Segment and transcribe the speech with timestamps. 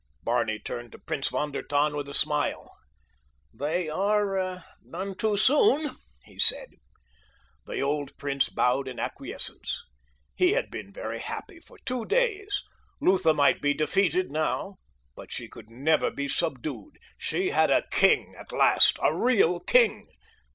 [0.23, 2.71] Barney turned to Prince von der Tann with a smile.
[3.53, 6.69] "They are none too soon," he said.
[7.67, 9.83] The old prince bowed in acquiescence.
[10.33, 12.63] He had been very happy for two days.
[12.99, 14.77] Lutha might be defeated now,
[15.15, 16.97] but she could never be subdued.
[17.15, 20.07] She had a king at last—a real king.